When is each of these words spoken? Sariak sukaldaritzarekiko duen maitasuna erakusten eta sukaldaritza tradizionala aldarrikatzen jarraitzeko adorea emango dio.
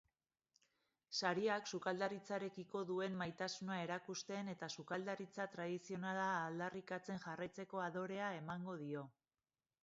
Sariak 1.17 1.67
sukaldaritzarekiko 1.77 2.81
duen 2.91 3.19
maitasuna 3.19 3.77
erakusten 3.81 4.49
eta 4.55 4.71
sukaldaritza 4.77 5.47
tradizionala 5.57 6.25
aldarrikatzen 6.47 7.23
jarraitzeko 7.29 7.85
adorea 7.91 8.33
emango 8.41 8.77
dio. 8.83 9.07